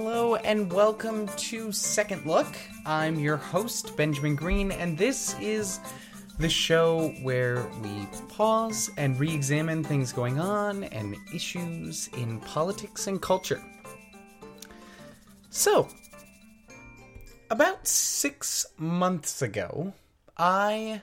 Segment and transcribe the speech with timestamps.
[0.00, 2.46] Hello and welcome to Second Look.
[2.86, 5.80] I'm your host, Benjamin Green, and this is
[6.38, 13.08] the show where we pause and re examine things going on and issues in politics
[13.08, 13.60] and culture.
[15.50, 15.88] So,
[17.50, 19.94] about six months ago,
[20.36, 21.02] I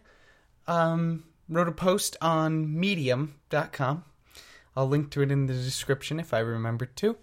[0.69, 4.05] um, wrote a post on medium.com.
[4.73, 7.17] I'll link to it in the description if I remember to.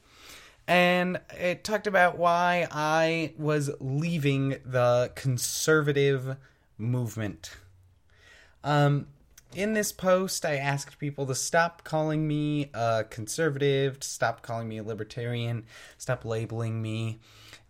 [0.67, 6.37] And it talked about why I was leaving the conservative
[6.79, 7.51] movement.
[8.65, 9.09] Um,
[9.55, 14.69] in this post, I asked people to stop calling me a conservative, to stop calling
[14.69, 15.67] me a libertarian,
[15.99, 17.21] stop labeling me.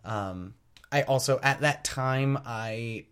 [0.04, 0.54] Um,
[0.90, 3.06] I also, at that time, I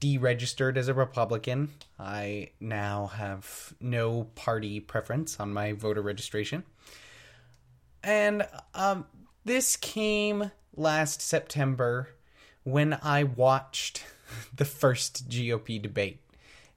[0.00, 1.70] deregistered as a Republican.
[1.98, 6.64] I now have no party preference on my voter registration.
[8.06, 9.04] And um,
[9.44, 12.08] this came last September
[12.62, 14.04] when I watched
[14.54, 16.20] the first GOP debate.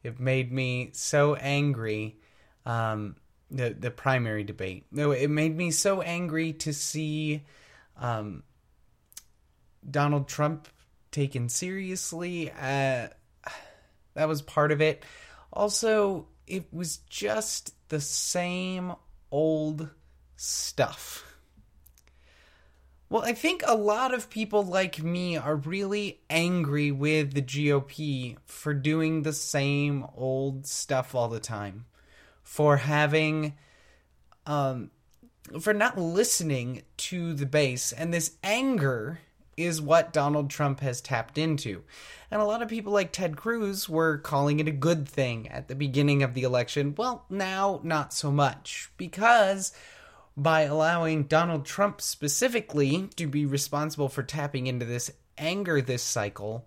[0.02, 2.18] It made me so angry.
[2.66, 3.16] Um,
[3.52, 4.88] the the primary debate.
[4.92, 7.44] No, it made me so angry to see
[7.98, 8.44] um,
[9.90, 10.68] Donald Trump
[11.12, 12.52] taken seriously.
[12.52, 13.10] Uh,
[14.16, 15.04] that was part of it.
[15.54, 18.94] Also, it was just the same
[19.32, 19.90] old
[20.40, 21.26] stuff.
[23.10, 28.38] Well, I think a lot of people like me are really angry with the GOP
[28.46, 31.86] for doing the same old stuff all the time.
[32.44, 33.56] For having
[34.46, 34.92] um
[35.60, 39.20] for not listening to the base and this anger
[39.58, 41.84] is what Donald Trump has tapped into.
[42.32, 45.68] And a lot of people like Ted Cruz were calling it a good thing at
[45.68, 46.96] the beginning of the election.
[46.98, 49.74] Well, now not so much because
[50.40, 56.66] by allowing Donald Trump specifically to be responsible for tapping into this anger this cycle,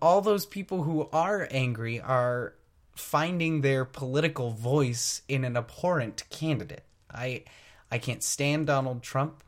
[0.00, 2.54] all those people who are angry are
[2.96, 6.84] finding their political voice in an abhorrent candidate.
[7.12, 7.44] I
[7.92, 9.44] I can't stand Donald Trump.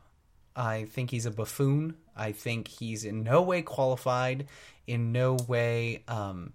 [0.55, 1.95] I think he's a buffoon.
[2.15, 4.47] I think he's in no way qualified,
[4.85, 6.53] in no way um,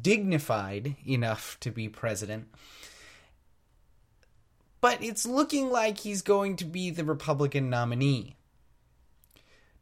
[0.00, 2.48] dignified enough to be president.
[4.80, 8.36] But it's looking like he's going to be the Republican nominee.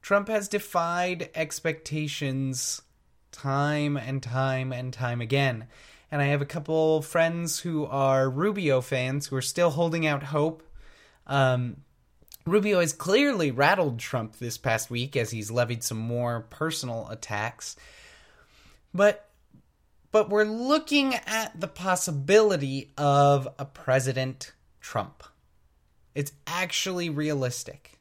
[0.00, 2.82] Trump has defied expectations
[3.32, 5.66] time and time and time again.
[6.10, 10.22] And I have a couple friends who are Rubio fans who are still holding out
[10.22, 10.62] hope.
[11.26, 11.78] Um,
[12.46, 17.76] Rubio has clearly rattled Trump this past week as he's levied some more personal attacks.
[18.94, 19.28] But
[20.12, 24.52] but we're looking at the possibility of a President
[24.86, 25.24] Trump.
[26.14, 27.98] It's actually realistic.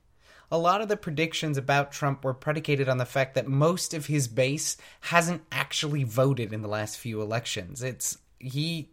[0.51, 4.05] A lot of the predictions about Trump were predicated on the fact that most of
[4.05, 7.81] his base hasn't actually voted in the last few elections.
[7.81, 8.91] It's he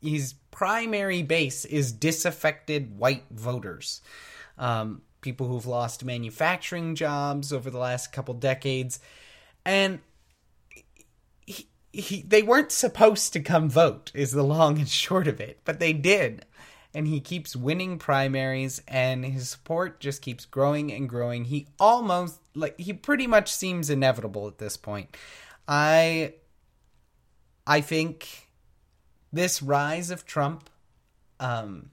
[0.00, 4.00] his primary base is disaffected white voters
[4.56, 9.00] um, people who've lost manufacturing jobs over the last couple decades,
[9.66, 9.98] and
[11.44, 14.10] he, he, they weren't supposed to come vote.
[14.14, 16.46] Is the long and short of it, but they did.
[16.94, 21.46] And he keeps winning primaries, and his support just keeps growing and growing.
[21.46, 25.16] He almost, like, he pretty much seems inevitable at this point.
[25.66, 26.34] I,
[27.66, 28.48] I think
[29.32, 30.70] this rise of Trump,
[31.40, 31.90] um,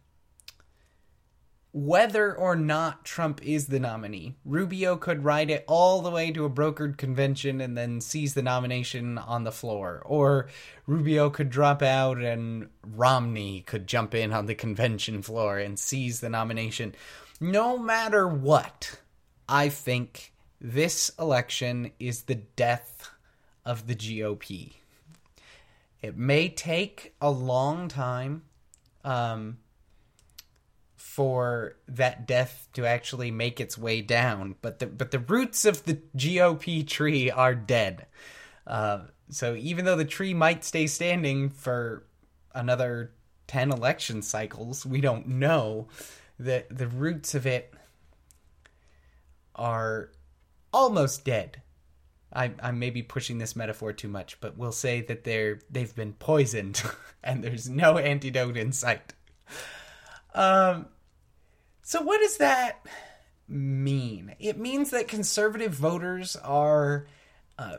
[1.73, 4.35] whether or not Trump is the nominee.
[4.43, 8.41] Rubio could ride it all the way to a brokered convention and then seize the
[8.41, 10.01] nomination on the floor.
[10.05, 10.49] Or
[10.85, 16.19] Rubio could drop out and Romney could jump in on the convention floor and seize
[16.19, 16.93] the nomination.
[17.39, 18.99] No matter what,
[19.47, 23.09] I think this election is the death
[23.65, 24.73] of the GOP.
[26.01, 28.44] It may take a long time.
[29.06, 29.59] Um,
[31.12, 35.84] for that death to actually make its way down, but the but the roots of
[35.84, 38.06] the GOP tree are dead.
[38.66, 39.00] Uh,
[39.30, 42.06] so even though the tree might stay standing for
[42.56, 43.12] another
[43.46, 45.90] ten election cycles, we don't know
[46.40, 47.74] that the roots of it
[49.54, 50.12] are
[50.72, 51.62] almost dead.
[52.31, 55.94] I, I may be pushing this metaphor too much, but we'll say that they're they've
[55.94, 56.81] been poisoned,
[57.22, 59.13] and there's no antidote in sight.
[60.34, 60.86] Um,
[61.81, 62.86] so, what does that
[63.48, 64.36] mean?
[64.39, 67.07] It means that conservative voters are,
[67.57, 67.78] uh,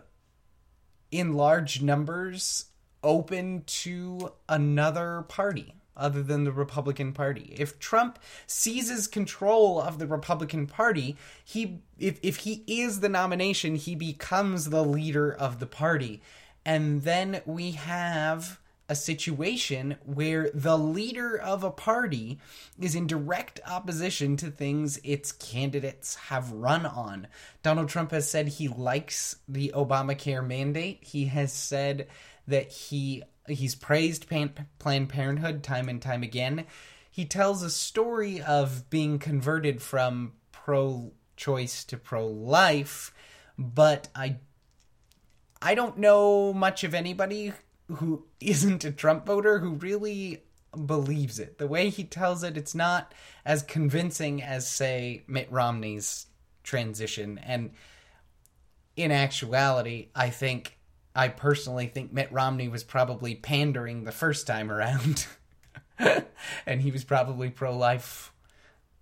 [1.10, 2.66] in large numbers,
[3.02, 5.75] open to another party.
[5.94, 7.54] other than the Republican Party.
[7.58, 13.76] If Trump seizes control of the Republican Party, he if if he is the nomination,
[13.76, 16.22] he becomes the leader of the party.
[16.64, 18.58] And then we have
[18.92, 22.38] a situation where the leader of a party
[22.78, 27.26] is in direct opposition to things its candidates have run on.
[27.62, 30.98] Donald Trump has said he likes the Obamacare mandate.
[31.00, 32.06] He has said
[32.46, 36.66] that he he's praised Pan- Planned Parenthood time and time again.
[37.10, 43.14] He tells a story of being converted from pro choice to pro life,
[43.56, 44.36] but I
[45.62, 47.54] I don't know much of anybody
[47.96, 50.42] who isn't a Trump voter who really
[50.86, 51.58] believes it.
[51.58, 53.12] The way he tells it, it's not
[53.44, 56.26] as convincing as, say, Mitt Romney's
[56.62, 57.38] transition.
[57.38, 57.72] And
[58.96, 60.78] in actuality, I think,
[61.14, 65.26] I personally think Mitt Romney was probably pandering the first time around.
[66.66, 68.32] and he was probably pro life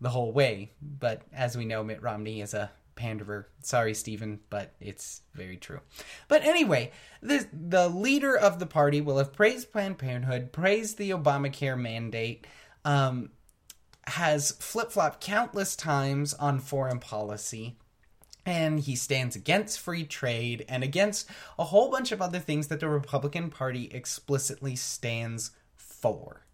[0.00, 0.72] the whole way.
[0.82, 2.70] But as we know, Mitt Romney is a
[3.00, 3.48] panderer.
[3.62, 5.80] Sorry, Stephen, but it's very true.
[6.28, 6.92] But anyway,
[7.22, 12.46] the the leader of the party will have praised Planned Parenthood, praised the Obamacare mandate,
[12.84, 13.30] um,
[14.06, 17.76] has flip flopped countless times on foreign policy.
[18.46, 22.80] And he stands against free trade and against a whole bunch of other things that
[22.80, 26.46] the Republican Party explicitly stands for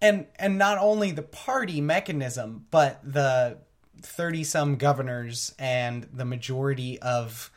[0.00, 3.58] and and not only the party mechanism but the
[4.02, 7.50] 30 some governors and the majority of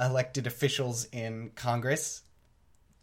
[0.00, 2.22] elected officials in Congress,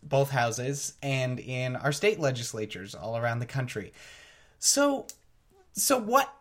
[0.01, 3.93] both houses, and in our state legislatures all around the country.
[4.59, 5.07] So,
[5.73, 6.33] so what?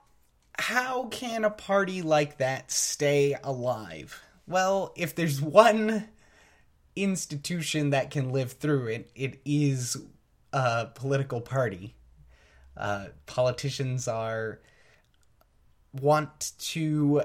[0.58, 4.20] How can a party like that stay alive?
[4.48, 6.08] Well, if there's one
[6.96, 9.96] institution that can live through it, it is
[10.52, 11.94] a political party.
[12.76, 14.60] Uh, politicians are
[15.92, 17.22] want to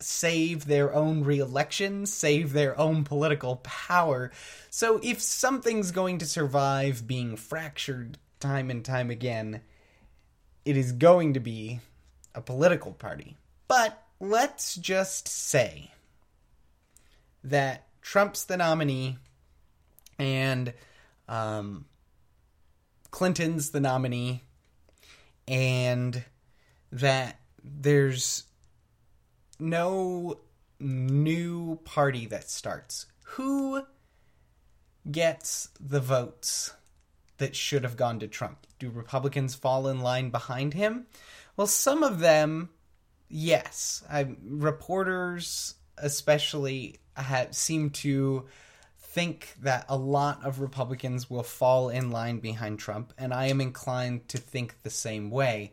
[0.00, 4.30] save their own reelection, save their own political power.
[4.70, 9.60] So if something's going to survive being fractured time and time again,
[10.64, 11.80] it is going to be
[12.34, 13.36] a political party.
[13.68, 15.92] But let's just say
[17.42, 19.18] that Trump's the nominee
[20.18, 20.72] and
[21.28, 21.86] um,
[23.10, 24.42] Clinton's the nominee,
[25.46, 26.24] and
[26.92, 28.44] that there's
[29.58, 30.40] no
[30.78, 33.06] new party that starts.
[33.24, 33.82] Who
[35.10, 36.74] gets the votes
[37.38, 38.66] that should have gone to Trump?
[38.78, 41.06] Do Republicans fall in line behind him?
[41.56, 42.68] Well, some of them,
[43.28, 44.04] yes.
[44.10, 48.46] I, reporters, especially, have, seem to
[48.98, 53.60] think that a lot of Republicans will fall in line behind Trump, and I am
[53.60, 55.72] inclined to think the same way.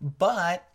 [0.00, 0.67] But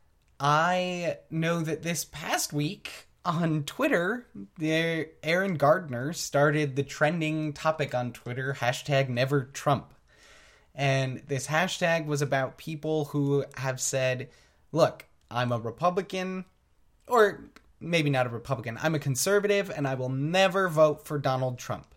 [0.45, 4.27] I know that this past week on Twitter,
[4.61, 9.93] Aaron Gardner started the trending topic on Twitter, hashtag never Trump.
[10.75, 14.31] And this hashtag was about people who have said,
[14.73, 16.43] look, I'm a Republican,
[17.07, 17.45] or
[17.79, 21.87] maybe not a Republican, I'm a conservative, and I will never vote for Donald Trump.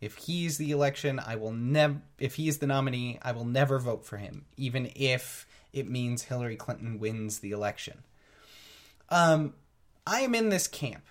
[0.00, 4.04] If he's the election, I will never, if he's the nominee, I will never vote
[4.04, 8.04] for him, even if it means Hillary Clinton wins the election.
[9.10, 9.54] Um,
[10.06, 11.04] I am in this camp.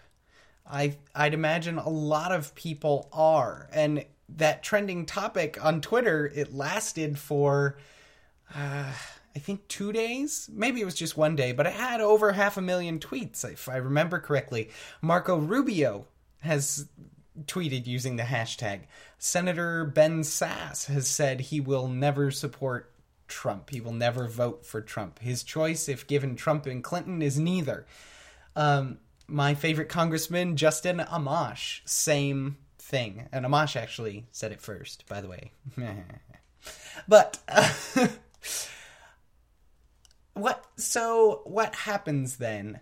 [0.65, 6.53] I I'd imagine a lot of people are, and that trending topic on Twitter it
[6.53, 7.77] lasted for.
[8.55, 8.93] Uh,
[9.35, 10.47] I think two days.
[10.53, 13.67] Maybe it was just one day, but it had over half a million tweets, if
[13.67, 14.69] I remember correctly.
[15.01, 16.05] Marco Rubio
[16.41, 16.87] has
[17.45, 18.81] tweeted using the hashtag.
[19.17, 22.92] Senator Ben Sasse has said he will never support
[23.27, 23.69] Trump.
[23.69, 25.19] He will never vote for Trump.
[25.19, 27.85] His choice, if given Trump and Clinton, is neither.
[28.55, 33.27] Um, my favorite congressman, Justin Amash, same thing.
[33.31, 35.51] And Amash actually said it first, by the way.
[37.07, 37.73] but uh,
[40.33, 40.65] what?
[40.77, 42.79] So what happens then?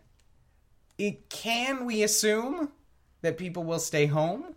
[0.98, 2.71] It, can we assume
[3.21, 4.55] that people will stay home?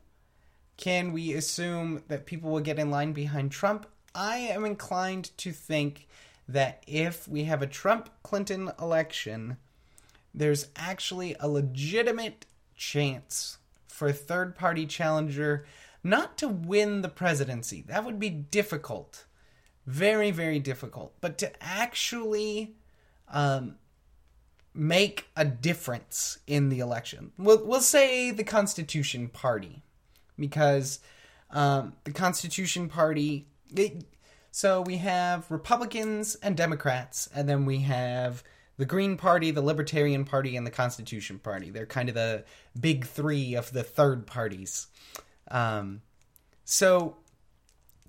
[0.77, 3.87] Can we assume that people will get in line behind Trump?
[4.15, 6.07] I am inclined to think
[6.49, 9.57] that if we have a Trump Clinton election,
[10.33, 15.65] there's actually a legitimate chance for a third party challenger
[16.03, 17.83] not to win the presidency.
[17.87, 19.25] That would be difficult.
[19.87, 21.15] Very, very difficult.
[21.21, 22.75] But to actually
[23.29, 23.77] um,
[24.75, 27.33] make a difference in the election.
[27.39, 29.83] We'll, we'll say the Constitution Party,
[30.39, 30.99] because
[31.51, 33.47] um, the Constitution Party
[34.51, 38.45] So we have Republicans and Democrats, and then we have
[38.77, 41.71] the Green Party, the Libertarian Party, and the Constitution Party.
[41.71, 42.45] They're kind of the
[42.79, 44.89] big three of the third parties.
[45.51, 46.03] Um,
[46.65, 47.17] so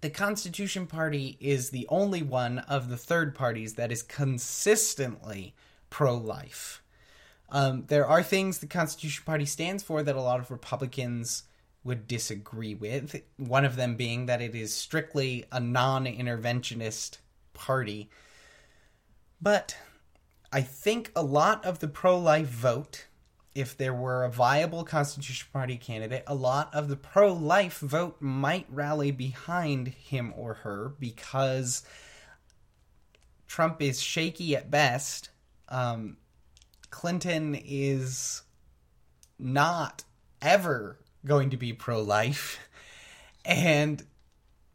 [0.01, 5.55] the Constitution Party is the only one of the third parties that is consistently
[5.89, 6.83] pro life.
[7.49, 11.43] Um, there are things the Constitution Party stands for that a lot of Republicans
[11.85, 13.21] would disagree with.
[13.37, 17.19] One of them being that it is strictly a non interventionist
[17.53, 18.09] party.
[19.41, 19.77] But
[20.51, 23.05] I think a lot of the pro life vote,
[23.53, 28.17] if there were a viable Constitution Party candidate, a lot of the pro life vote
[28.19, 31.83] might rally behind him or her because
[33.47, 35.29] Trump is shaky at best.
[35.69, 36.17] Um,
[36.89, 38.41] Clinton is
[39.37, 40.03] not
[40.41, 42.59] ever going to be pro life.
[43.47, 44.03] And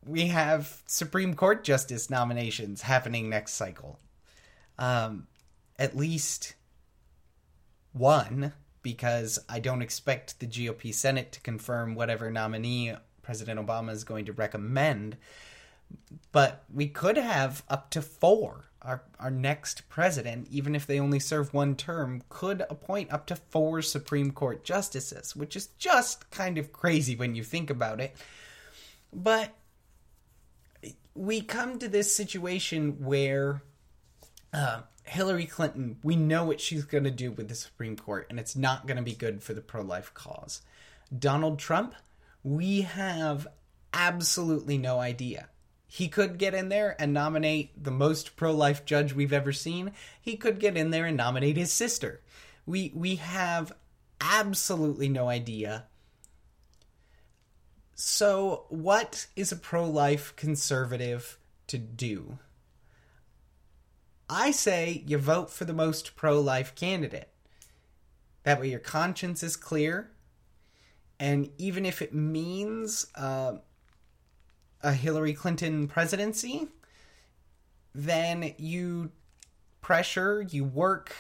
[0.07, 3.99] we have Supreme Court justice nominations happening next cycle.
[4.79, 5.27] Um,
[5.77, 6.55] at least
[7.93, 8.53] one,
[8.83, 14.27] because I don't expect the GOP Senate to confirm whatever nominee President Obama is going
[14.27, 15.17] to recommend.
[16.31, 21.21] But we could have up to four our our next president, even if they only
[21.21, 26.59] serve one term, could appoint up to four Supreme Court justices, which is just kind
[26.59, 28.17] of crazy when you think about it.
[29.13, 29.55] But
[31.15, 33.63] we come to this situation where
[34.53, 38.39] uh, Hillary Clinton, we know what she's going to do with the Supreme Court, and
[38.39, 40.63] it's not going to be good for the pro life cause.
[41.17, 41.95] Donald Trump,
[42.43, 43.47] we have
[43.93, 45.49] absolutely no idea.
[45.93, 49.91] He could get in there and nominate the most pro-life judge we've ever seen.
[50.23, 52.21] He could get in there and nominate his sister.
[52.65, 53.73] We we have
[54.21, 55.87] absolutely no idea.
[57.97, 62.39] So, what is a pro-life conservative to do?
[64.29, 67.31] I say you vote for the most pro-life candidate.
[68.45, 70.13] That way your conscience is clear.
[71.19, 73.55] And even if it means uh,
[74.83, 76.69] a Hillary Clinton presidency,
[77.95, 79.11] then you
[79.81, 81.15] pressure, you work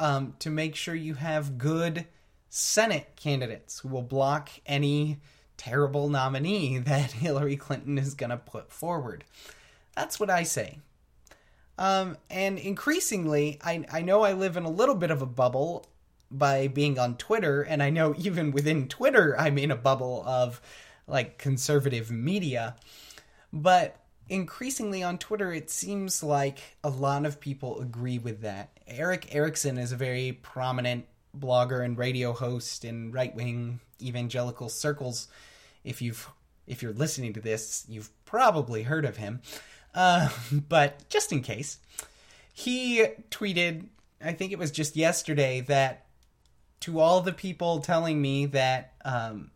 [0.00, 2.06] um, to make sure you have good
[2.48, 5.18] Senate candidates who will block any
[5.56, 9.24] terrible nominee that Hillary Clinton is going to put forward.
[9.94, 10.78] That's what I say.
[11.78, 15.86] Um, and increasingly, I, I know I live in a little bit of a bubble
[16.30, 20.60] by being on Twitter, and I know even within Twitter, I'm in a bubble of
[21.12, 22.74] like conservative media.
[23.52, 23.96] But
[24.30, 28.70] increasingly on Twitter, it seems like a lot of people agree with that.
[28.88, 31.04] Erick Erickson is a very prominent
[31.38, 35.28] blogger and radio host in right wing evangelical circles.
[35.84, 36.28] If you've
[36.66, 39.42] if you're listening to this, you've probably heard of him.
[39.94, 40.30] Uh,
[40.68, 41.78] but just in case,
[42.54, 43.86] he tweeted,
[44.24, 46.06] I think it was just yesterday, that
[46.80, 49.50] to all the people telling me that um,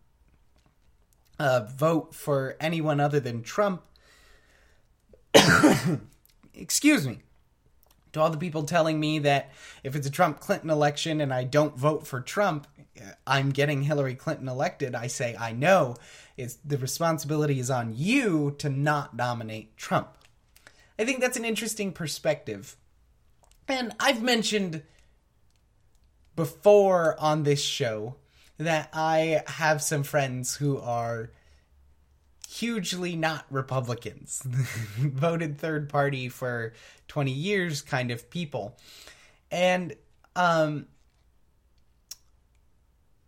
[1.38, 3.82] uh, vote for anyone other than Trump.
[6.54, 7.20] Excuse me.
[8.12, 9.52] To all the people telling me that
[9.84, 12.66] if it's a Trump Clinton election and I don't vote for Trump,
[13.26, 15.96] I'm getting Hillary Clinton elected, I say, I know.
[16.36, 20.16] It's, the responsibility is on you to not nominate Trump.
[20.98, 22.76] I think that's an interesting perspective.
[23.68, 24.82] And I've mentioned
[26.34, 28.16] before on this show
[28.58, 31.30] that I have some friends who are
[32.48, 36.72] hugely not Republicans, voted third party for
[37.08, 38.76] 20 years kind of people.
[39.50, 39.94] And
[40.34, 40.86] um,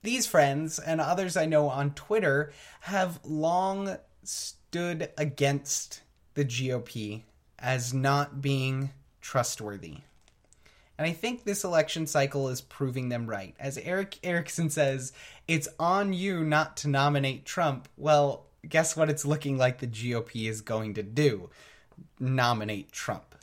[0.03, 6.03] these friends and others I know on Twitter have long stood against
[6.35, 7.23] the GOP
[7.59, 9.99] as not being trustworthy.
[10.99, 13.55] And I think this election cycle is proving them right.
[13.61, 15.13] As Erick Erickson says,
[15.47, 17.89] it's on you not to nominate Trump.
[17.97, 21.51] Well, guess what it's looking like the GOP is going to do?
[22.19, 23.37] Nominate Trump.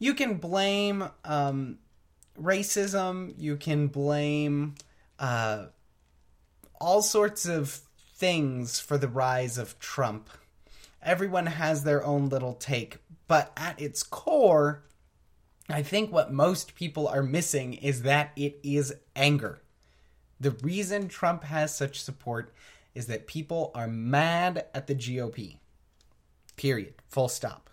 [0.00, 1.78] You can blame um,
[2.40, 4.74] racism, you can blame
[5.20, 5.66] uh,
[6.80, 7.80] all sorts of
[8.16, 10.28] things for the rise of Trump.
[11.00, 12.98] Everyone has their own little take,
[13.28, 14.82] but at its core,
[15.68, 19.62] I think what most people are missing is that it is anger.
[20.40, 22.52] The reason Trump has such support
[22.94, 25.58] is that people are mad at the GOP.
[26.56, 26.94] Period.
[27.08, 27.70] Full stop.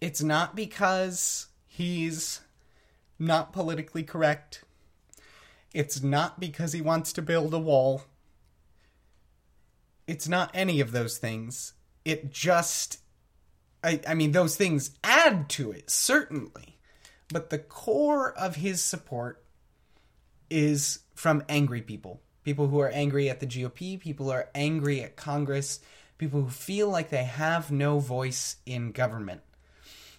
[0.00, 2.40] It's not because he's
[3.18, 4.64] not politically correct.
[5.72, 8.04] It's not because he wants to build a wall.
[10.06, 11.74] It's not any of those things.
[12.04, 12.98] it just
[13.82, 16.76] I, I mean those things add to it certainly.
[17.32, 19.42] But the core of his support
[20.50, 22.20] is from angry people.
[22.42, 25.80] People who are angry at the gop people who are angry at congress
[26.20, 29.40] people who feel like they have no voice in government.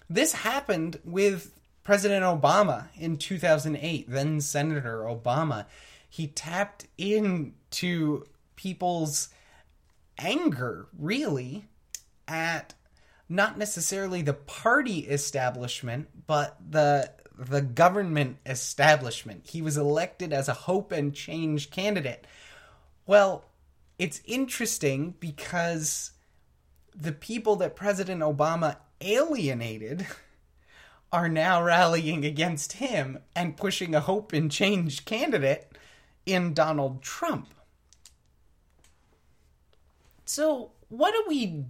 [0.09, 5.65] This happened with president obama in 2008 then senator obama.
[6.09, 8.25] He tapped into
[8.55, 9.29] people's
[10.17, 11.65] anger really
[12.27, 12.73] at
[13.31, 19.47] not necessarily the party establishment, but the the government establishment.
[19.47, 22.27] He was elected as a hope and change candidate.
[23.07, 23.45] Well,
[23.97, 26.11] it's interesting because
[26.93, 30.05] the people that President Obama alienated
[31.11, 35.71] are now rallying against him and pushing a hope and change candidate
[36.25, 37.47] in Donald Trump.
[40.25, 41.65] So, what do we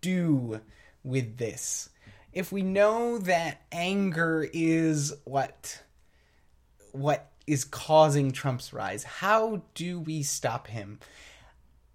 [0.00, 0.60] do
[1.02, 1.90] with this?
[2.32, 5.82] If we know that anger is what
[6.92, 10.98] what is causing Trump's rise, how do we stop him?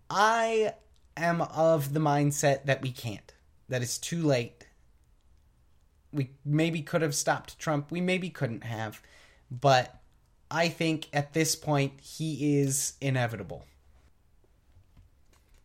[0.10, 0.74] I
[1.15, 3.33] am of the mindset that we can't.
[3.69, 4.67] That it's too late.
[6.12, 7.91] We maybe could have stopped Trump.
[7.91, 9.01] We maybe couldn't have.
[9.50, 10.00] But
[10.50, 13.65] I think at this point he is inevitable.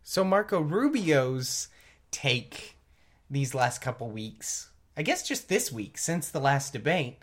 [0.03, 1.69] So Marco Rubio's
[2.11, 2.78] take
[3.31, 7.19] these last couple weeks, I guess just this week since the last debate,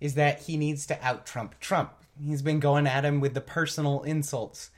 [0.00, 1.92] is that he needs to out Trump Trump.
[2.22, 4.70] He's been going at him with the personal insults.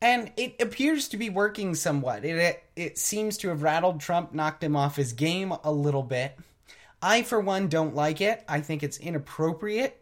[0.00, 2.24] And it appears to be working somewhat.
[2.24, 6.02] It, it, it seems to have rattled Trump, knocked him off his game a little
[6.02, 6.36] bit.
[7.00, 8.44] I, for one, don't like it.
[8.48, 10.00] I think it's inappropriate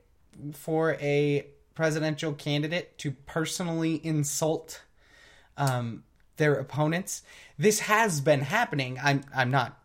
[0.54, 4.82] for a presidential candidate to personally insult
[5.56, 6.04] um,
[6.36, 7.22] their opponents.
[7.58, 8.98] This has been happening.
[9.02, 9.78] I'm I'm not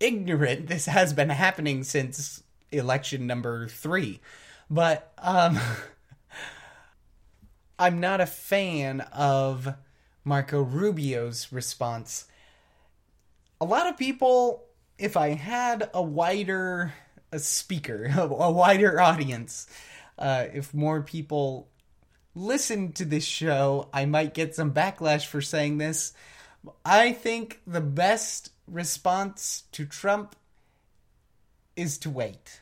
[0.00, 0.66] ignorant.
[0.68, 4.20] This has been happening since election number three,
[4.70, 5.58] but um,
[7.78, 9.74] I'm not a fan of
[10.24, 12.26] Marco Rubio's response.
[13.60, 14.64] A lot of people,
[14.98, 16.92] if I had a wider
[17.34, 19.66] a speaker, a wider audience,
[20.18, 21.68] uh, if more people
[22.34, 26.12] listen to this show, I might get some backlash for saying this.
[26.84, 30.36] I think the best response to Trump
[31.76, 32.60] is to wait.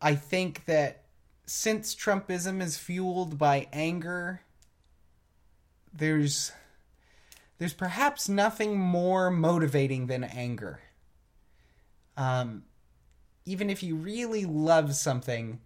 [0.00, 1.04] I think that
[1.46, 4.42] since Trumpism is fueled by anger,
[5.92, 6.52] there's
[7.58, 10.80] there's perhaps nothing more motivating than anger.
[12.16, 12.64] Um,
[13.44, 15.60] even if you really love something,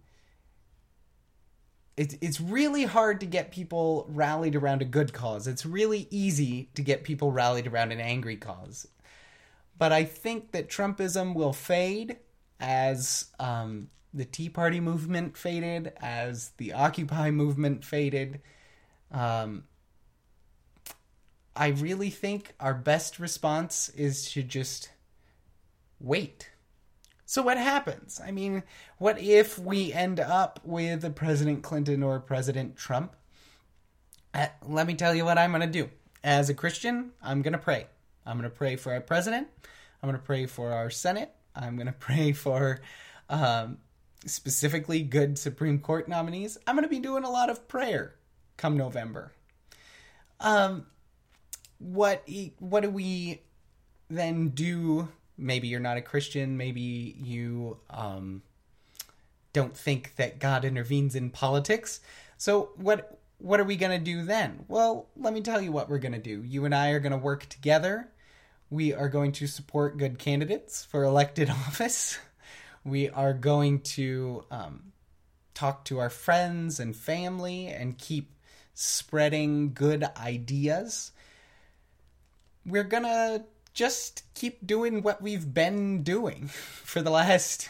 [1.97, 5.47] it's it's really hard to get people rallied around a good cause.
[5.47, 8.87] It's really easy to get people rallied around an angry cause.
[9.77, 12.17] But I think that Trumpism will fade
[12.59, 18.41] as um, the Tea Party movement faded, as the Occupy movement faded.
[19.11, 19.65] Um,
[21.55, 24.89] I really think our best response is to just
[25.99, 26.49] wait
[27.25, 28.21] so what happens?
[28.23, 28.63] I mean,
[28.97, 33.15] what if we end up with President Clinton or President Trump?
[34.33, 35.89] Uh, let me tell you what I'm going to do.
[36.23, 37.87] As a Christian, I'm going to pray.
[38.25, 39.47] I'm going to pray for our president.
[40.01, 41.31] I'm going to pray for our Senate.
[41.55, 42.81] I'm going to pray for
[43.29, 43.79] um,
[44.25, 46.57] specifically good Supreme Court nominees.
[46.67, 48.15] I'm going to be doing a lot of prayer
[48.57, 49.31] come November.
[50.39, 50.85] Um,
[51.79, 52.27] what
[52.59, 53.41] what do we
[54.09, 58.41] then do maybe you're not a Christian, maybe you um,
[59.53, 61.99] don't think that God intervenes in politics.
[62.37, 64.65] So what what are we going to do then?
[64.67, 66.41] Well, let me tell you what we're going to do.
[66.43, 68.07] You and I are going to work together.
[68.69, 72.17] We are going to support good candidates for elected office.
[72.83, 74.93] We are going to um,
[75.53, 78.31] talk to our friends and family and keep
[78.73, 81.11] spreading good ideas.
[82.65, 83.43] We're going to
[83.75, 87.69] just keep doing what we've been doing for the last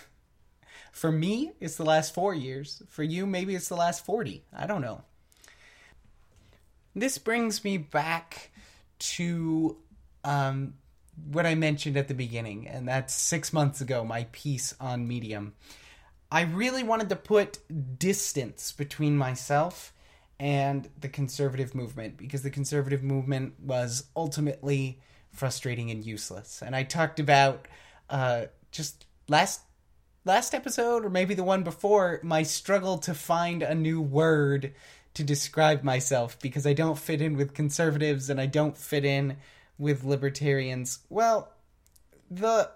[0.94, 2.82] for me it's the last 4 years.
[2.88, 5.02] For you maybe it's the last 40 i don't know.
[6.98, 8.52] This brings me back
[9.00, 9.76] to
[10.24, 10.76] um,
[11.30, 15.54] what i mentioned at the beginning and that's 6 months ago my piece on medium.
[16.32, 17.60] I really wanted to put
[18.00, 19.94] distance between myself
[20.40, 25.00] and the conservative movement because the conservative movement was ultimately
[25.36, 26.62] frustrating and useless.
[26.66, 27.68] And I talked about
[28.10, 29.62] uh, just last
[30.24, 34.74] last episode or maybe the one before my struggle to find a new word
[35.14, 39.38] to describe myself because I don't fit in with conservatives and I don't fit in
[39.78, 41.00] with libertarians.
[41.10, 41.52] Well,
[42.30, 42.72] the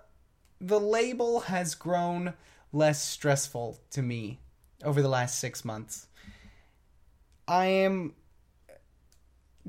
[0.61, 2.33] the label has grown
[2.71, 4.39] less stressful to me
[4.83, 6.07] over the last 6 months.
[7.47, 8.13] I am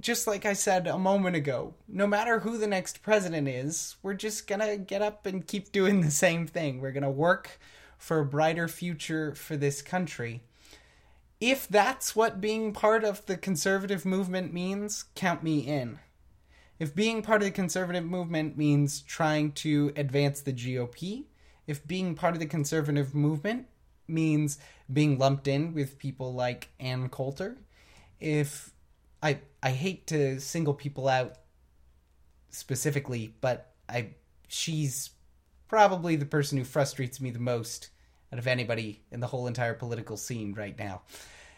[0.00, 4.14] just like I said a moment ago, no matter who the next president is, we're
[4.14, 6.80] just gonna get up and keep doing the same thing.
[6.80, 7.58] We're gonna work
[7.98, 10.42] for a brighter future for this country.
[11.40, 15.98] If that's what being part of the conservative movement means, count me in.
[16.78, 21.24] If being part of the conservative movement means trying to advance the GOP,
[21.66, 23.66] if being part of the conservative movement
[24.08, 24.58] means
[24.90, 27.58] being lumped in with people like Ann Coulter,
[28.18, 28.72] if
[29.22, 31.36] I I hate to single people out
[32.50, 34.14] specifically, but I
[34.48, 35.10] she's
[35.68, 37.90] probably the person who frustrates me the most
[38.32, 41.02] out of anybody in the whole entire political scene right now.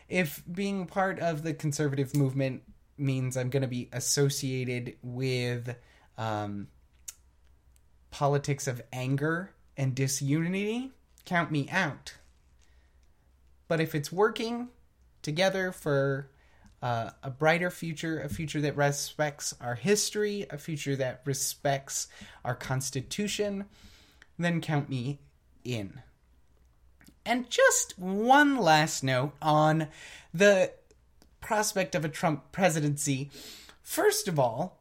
[0.09, 2.63] If being part of the conservative movement
[2.99, 5.75] means I'm going to be associated with
[6.19, 6.69] um,
[8.11, 10.93] politics of anger and disunity,
[11.25, 12.15] count me out.
[13.69, 14.69] But if it's working
[15.23, 16.31] together for
[16.83, 22.09] uh, a brighter future, a future that respects our history, a future that respects
[22.45, 23.67] our Constitution,
[24.39, 25.21] then count me
[25.65, 26.01] in.
[27.25, 29.89] And just one last note on
[30.35, 30.73] the
[31.41, 33.31] prospect of a Trump presidency.
[33.83, 34.81] First of all,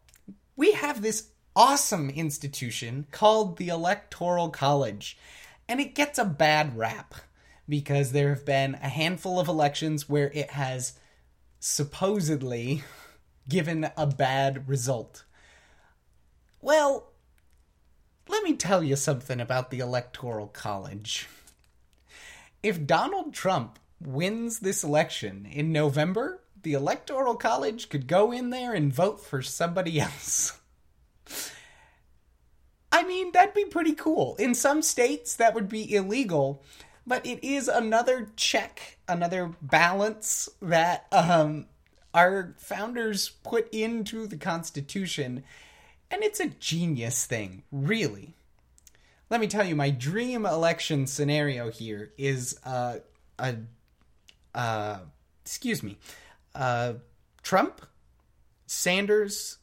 [0.56, 5.18] we have this awesome institution called the Electoral College,
[5.68, 7.14] and it gets a bad rap
[7.70, 10.94] because there have been a handful of elections where it has
[11.62, 12.84] supposedly
[13.48, 15.24] given a bad result.
[16.60, 17.12] Well,
[18.28, 21.30] let me tell you something about the Electoral College.
[22.62, 28.74] If Donald Trump wins this election in November, the Electoral College could go in there
[28.74, 30.60] and vote for somebody else.
[32.92, 34.36] I mean, that'd be pretty cool.
[34.38, 36.64] In some states, that would be illegal,
[37.06, 41.66] but it is another check, another balance that um,
[42.14, 45.44] our founders put into the Constitution,
[46.10, 48.36] and it's a genius thing, really.
[49.30, 52.98] Let me tell you, my dream election scenario here is uh,
[53.40, 53.56] a,
[54.54, 55.00] uh,
[55.44, 55.98] excuse me,
[56.54, 56.94] uh,
[57.42, 57.86] Trump,
[58.68, 59.58] Sanders,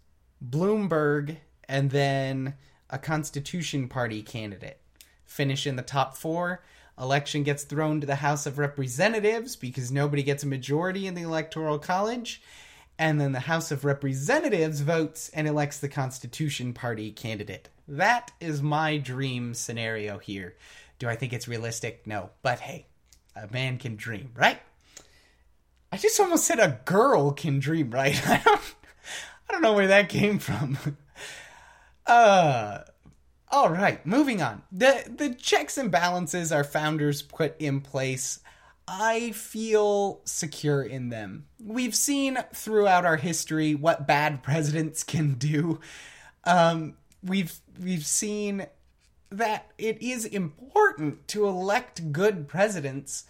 [0.46, 1.37] Bloomberg,
[1.68, 2.55] and then
[2.90, 4.79] a Constitution Party candidate.
[5.27, 6.62] Finish in the top four
[7.01, 11.23] election gets thrown to the House of Representatives because nobody gets a majority in the
[11.23, 12.43] Electoral College.
[12.99, 17.69] And then the House of Representatives votes and elects the Constitution Party candidate.
[17.87, 20.57] That is my dream scenario here.
[20.99, 22.07] Do I think it's realistic?
[22.07, 22.31] No.
[22.43, 22.87] But hey,
[23.37, 24.59] a man can dream, right?
[25.93, 28.21] I just almost said a girl can dream, right?
[28.29, 28.75] I don't
[29.49, 30.77] I don't know where that came from.
[32.07, 32.81] uh
[33.51, 34.63] all right, moving on.
[34.71, 38.41] The the checks and balances our founders put in place,
[38.87, 41.47] I feel secure in them.
[41.63, 45.81] We've seen throughout our history what bad presidents can do.
[46.45, 48.67] Um, we've we've seen
[49.31, 53.25] that it is important to elect good presidents,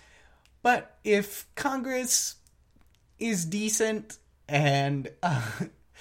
[0.63, 2.37] but if Congress
[3.19, 5.51] is decent and uh,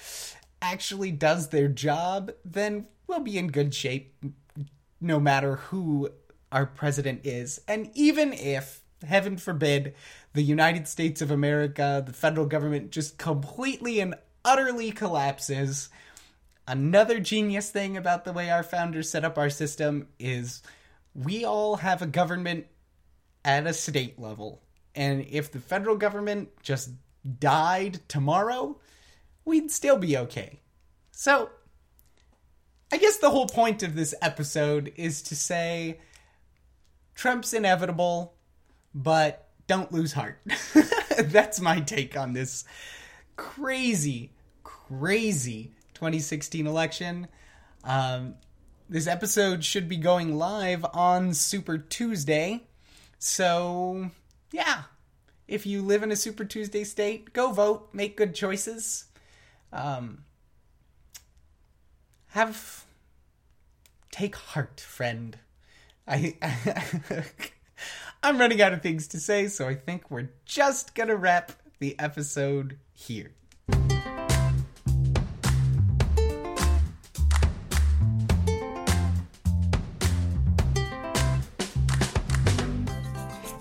[0.62, 4.14] actually does their job, then we'll be in good shape
[5.00, 6.10] no matter who
[6.52, 7.60] our president is.
[7.66, 9.94] And even if, heaven forbid,
[10.34, 15.88] the United States of America, the federal government just completely and utterly collapses,
[16.66, 20.62] another genius thing about the way our founders set up our system is
[21.14, 22.66] we all have a government
[23.44, 24.62] at a state level.
[24.94, 26.90] And if the federal government just
[27.38, 28.80] died tomorrow,
[29.44, 30.60] we'd still be okay.
[31.10, 31.50] So,
[32.90, 36.00] I guess the whole point of this episode is to say
[37.14, 38.34] Trump's inevitable,
[38.94, 40.40] but don't lose heart.
[41.18, 42.64] That's my take on this
[43.36, 47.28] crazy, crazy 2016 election.
[47.84, 48.36] Um,
[48.88, 52.68] this episode should be going live on Super Tuesday.
[53.18, 54.10] So,
[54.50, 54.84] yeah.
[55.46, 59.06] If you live in a Super Tuesday state, go vote, make good choices.
[59.72, 60.24] Um,
[62.28, 62.84] have
[64.10, 65.38] take heart, friend.
[66.06, 66.34] I,
[68.22, 71.98] I'm running out of things to say, so I think we're just gonna wrap the
[71.98, 73.32] episode here.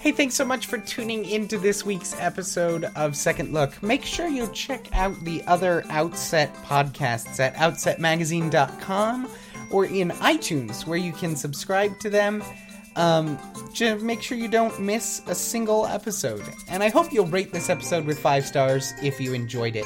[0.07, 3.83] Hey, thanks so much for tuning into this week's episode of Second Look.
[3.83, 9.27] Make sure you check out the other Outset podcasts at outsetmagazine.com
[9.69, 12.41] or in iTunes, where you can subscribe to them.
[12.95, 13.37] Um,
[13.73, 16.45] just make sure you don't miss a single episode.
[16.69, 19.85] And I hope you'll rate this episode with five stars if you enjoyed it.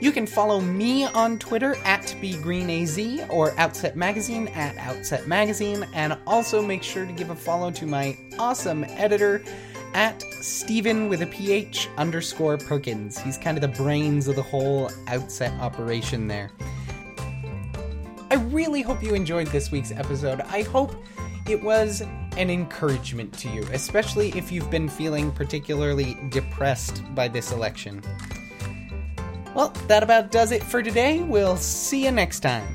[0.00, 6.16] You can follow me on Twitter at BGreenAZ or Outset Magazine at Outset Magazine, and
[6.26, 9.44] also make sure to give a follow to my awesome editor
[9.92, 13.18] at Stephen with a PH underscore Perkins.
[13.18, 16.50] He's kind of the brains of the whole Outset operation there.
[18.30, 20.40] I really hope you enjoyed this week's episode.
[20.40, 20.94] I hope
[21.46, 22.00] it was
[22.38, 28.02] an encouragement to you, especially if you've been feeling particularly depressed by this election.
[29.54, 31.20] Well, that about does it for today.
[31.20, 32.66] We'll see you next time.